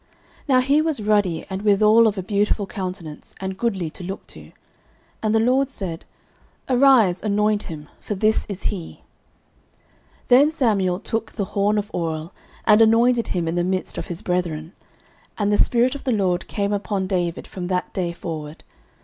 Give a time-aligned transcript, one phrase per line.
[0.47, 4.51] Now he was ruddy, and withal of a beautiful countenance, and goodly to look to.
[5.21, 6.05] And the LORD said,
[6.67, 9.03] Arise, anoint him: for this is he.
[10.27, 12.33] 09:016:013 Then Samuel took the horn of oil,
[12.65, 14.73] and anointed him in the midst of his brethren:
[15.37, 18.63] and the Spirit of the LORD came upon David from that day forward.